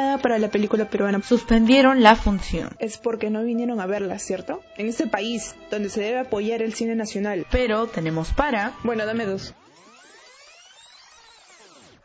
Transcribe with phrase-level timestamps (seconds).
[0.00, 1.20] entrada para la película peruana.
[1.22, 2.74] Suspendieron la función.
[2.78, 4.62] Es porque no vinieron a verla, ¿cierto?
[4.76, 7.46] En este país, donde se debe apoyar el cine nacional.
[7.50, 8.72] Pero tenemos para...
[8.82, 9.54] Bueno, dame dos.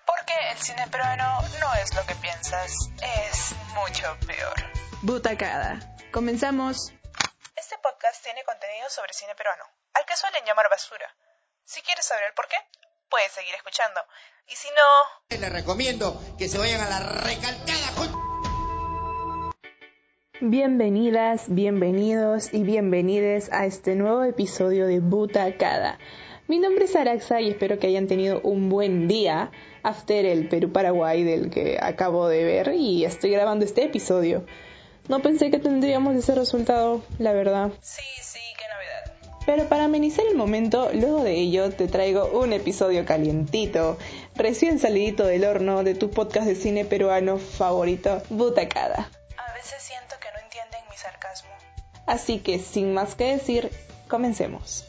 [0.05, 2.71] Porque el cine peruano no es lo que piensas,
[3.01, 4.55] es mucho peor.
[5.01, 5.95] Butacada.
[6.11, 6.91] Comenzamos.
[7.55, 11.07] Este podcast tiene contenido sobre cine peruano, al que suelen llamar basura.
[11.63, 12.57] Si quieres saber el por qué,
[13.09, 13.99] puedes seguir escuchando.
[14.47, 15.37] Y si no...
[15.39, 17.85] Les recomiendo que se vayan a la recalcada.
[20.41, 25.97] Bienvenidas, bienvenidos y bienvenides a este nuevo episodio de Butacada.
[26.47, 29.51] Mi nombre es Araxa y espero que hayan tenido un buen día
[29.81, 34.45] after el Perú-Paraguay del que acabo de ver y estoy grabando este episodio.
[35.07, 37.71] No pensé que tendríamos ese resultado, la verdad.
[37.81, 38.84] Sí, sí, qué novedad.
[39.45, 43.97] Pero para amenizar el momento, luego de ello te traigo un episodio calientito,
[44.35, 49.11] recién salidito del horno de tu podcast de cine peruano favorito, Butacada.
[49.37, 51.51] A veces siento que no entienden mi sarcasmo.
[52.07, 53.69] Así que sin más que decir,
[54.07, 54.85] comencemos.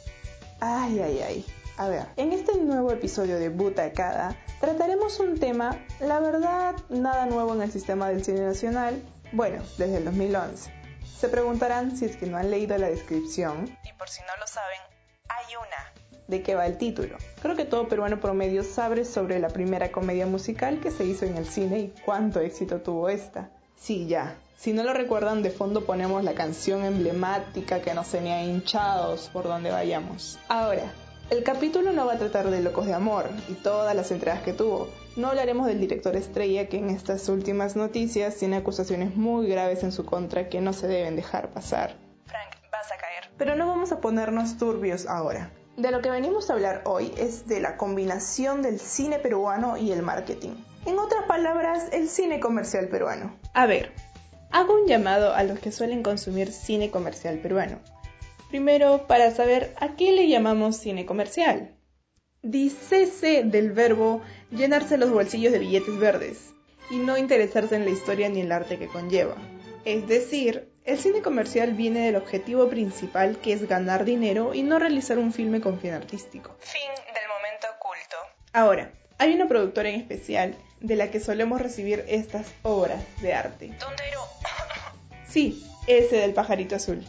[0.60, 1.44] Ay, ay, ay.
[1.76, 7.54] A ver, en este nuevo episodio de Butacada trataremos un tema, la verdad, nada nuevo
[7.54, 10.75] en el sistema del cine nacional, bueno, desde el 2011.
[11.18, 14.46] Se preguntarán si es que no han leído la descripción Y por si no lo
[14.46, 14.78] saben,
[15.28, 15.92] hay una.
[16.28, 17.16] de qué va el título.
[17.40, 21.36] Creo que todo peruano promedio sabe sobre la primera comedia musical que se hizo en
[21.36, 23.50] el cine y cuánto éxito tuvo esta.
[23.80, 24.36] Sí, ya.
[24.58, 29.44] Si no lo recuerdan, de fondo ponemos la canción emblemática que nos tenía hinchados por
[29.44, 30.38] donde vayamos.
[30.48, 30.92] Ahora,
[31.30, 34.52] el capítulo no va a tratar de Locos de Amor y todas las entradas que
[34.52, 34.88] tuvo.
[35.16, 39.90] No hablaremos del director estrella que en estas últimas noticias tiene acusaciones muy graves en
[39.90, 41.96] su contra que no se deben dejar pasar.
[42.26, 43.30] Frank, vas a caer.
[43.38, 45.50] Pero no vamos a ponernos turbios ahora.
[45.78, 49.90] De lo que venimos a hablar hoy es de la combinación del cine peruano y
[49.90, 50.50] el marketing.
[50.84, 53.34] En otras palabras, el cine comercial peruano.
[53.54, 53.92] A ver,
[54.50, 57.78] hago un llamado a los que suelen consumir cine comercial peruano.
[58.50, 61.75] Primero, para saber a qué le llamamos cine comercial.
[62.48, 66.54] Dícese del verbo llenarse los bolsillos de billetes verdes
[66.90, 69.34] y no interesarse en la historia ni el arte que conlleva.
[69.84, 74.78] Es decir, el cine comercial viene del objetivo principal que es ganar dinero y no
[74.78, 76.56] realizar un filme con fin artístico.
[76.60, 78.16] Fin del momento culto.
[78.52, 83.72] Ahora, hay una productora en especial de la que solemos recibir estas obras de arte.
[83.80, 84.20] Tondero.
[85.28, 87.04] Sí, ese del pajarito azul.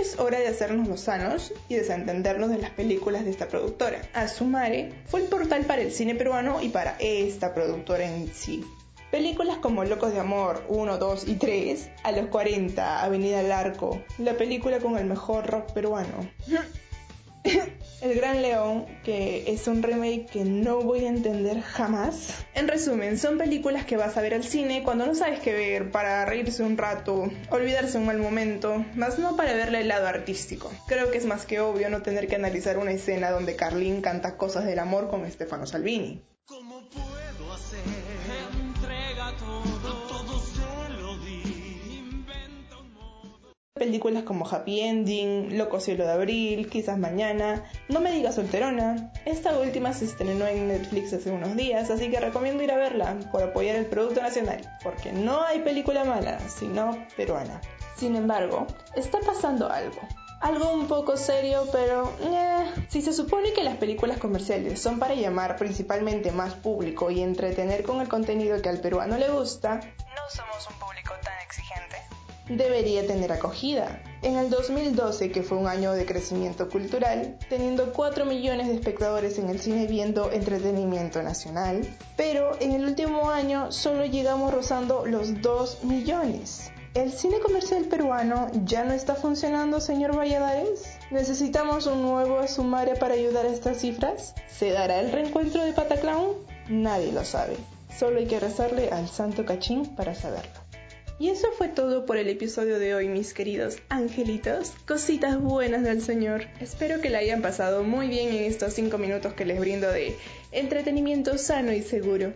[0.00, 4.00] Es hora de hacernos los sanos y desentendernos de las películas de esta productora.
[4.14, 8.64] Asumare fue el portal para el cine peruano y para esta productora en sí.
[9.10, 14.02] Películas como Locos de Amor 1, 2 y 3, A los 40, Avenida al Arco,
[14.18, 16.30] la película con el mejor rock peruano.
[18.00, 22.46] El Gran León, que es un remake que no voy a entender jamás.
[22.54, 25.90] En resumen, son películas que vas a ver al cine cuando no sabes qué ver,
[25.90, 30.72] para reírse un rato, olvidarse un mal momento, más no para verle el lado artístico.
[30.86, 34.38] Creo que es más que obvio no tener que analizar una escena donde Carlín canta
[34.38, 36.22] cosas del amor con Stefano Salvini.
[36.46, 38.19] ¿Cómo puedo hacer?
[43.90, 49.10] Películas como Happy Ending, Loco Cielo de Abril, Quizás Mañana, No me digas solterona.
[49.24, 53.16] Esta última se estrenó en Netflix hace unos días, así que recomiendo ir a verla
[53.32, 57.60] por apoyar el producto nacional, porque no hay película mala, sino peruana.
[57.96, 59.98] Sin embargo, está pasando algo.
[60.40, 62.12] Algo un poco serio, pero...
[62.22, 67.22] eh, si se supone que las películas comerciales son para llamar principalmente más público y
[67.22, 70.89] entretener con el contenido que al peruano le gusta, No somos un exigente.
[72.50, 74.02] Debería tener acogida.
[74.22, 79.38] En el 2012, que fue un año de crecimiento cultural, teniendo 4 millones de espectadores
[79.38, 81.82] en el cine viendo entretenimiento nacional,
[82.16, 86.70] pero en el último año solo llegamos rozando los 2 millones.
[86.92, 90.98] ¿El cine comercial peruano ya no está funcionando, señor Valladares?
[91.12, 94.34] ¿Necesitamos un nuevo sumario para ayudar a estas cifras?
[94.48, 96.32] ¿Se dará el reencuentro de Pataclown?
[96.68, 97.56] Nadie lo sabe.
[97.96, 100.59] Solo hay que rezarle al santo cachín para saberlo.
[101.20, 104.72] Y eso fue todo por el episodio de hoy, mis queridos angelitos.
[104.88, 106.46] Cositas buenas del Señor.
[106.60, 110.16] Espero que la hayan pasado muy bien en estos 5 minutos que les brindo de
[110.50, 112.32] entretenimiento sano y seguro.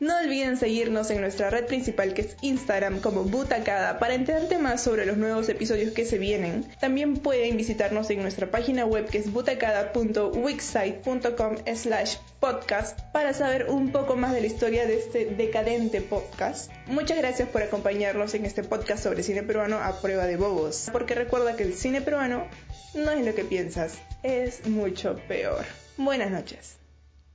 [0.00, 4.80] No olviden seguirnos en nuestra red principal que es Instagram como Butacada para enterarte más
[4.80, 6.64] sobre los nuevos episodios que se vienen.
[6.80, 13.90] También pueden visitarnos en nuestra página web que es butacada.wixsite.com slash podcast para saber un
[13.90, 16.70] poco más de la historia de este decadente podcast.
[16.86, 21.16] Muchas gracias por acompañarnos en este podcast sobre cine peruano a prueba de bobos, porque
[21.16, 22.46] recuerda que el cine peruano
[22.94, 25.64] no es lo que piensas, es mucho peor.
[25.96, 26.76] Buenas noches.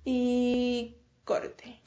[0.06, 0.96] Y
[1.26, 1.82] corte.